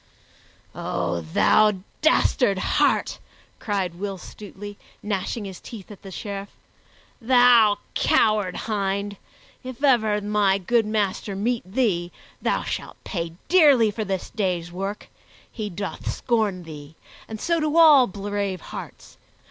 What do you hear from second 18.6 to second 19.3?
hearts.